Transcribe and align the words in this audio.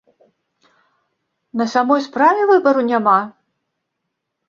На 1.63 1.69
самой 1.75 2.01
справе, 2.09 2.41
выбару 2.55 2.81
няма? 2.91 3.17